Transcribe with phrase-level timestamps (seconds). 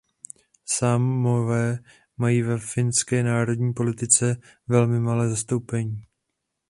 [0.65, 1.79] Sámové
[2.17, 6.01] mají ve finské národní politice velmi malé zastoupení.